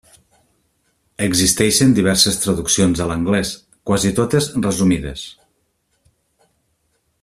[1.25, 3.53] Existeixen diverses traduccions a l'anglès,
[3.91, 5.31] quasi totes resumides.